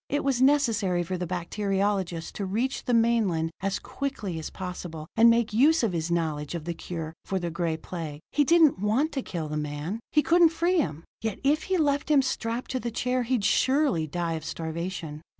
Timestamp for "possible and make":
4.49-5.53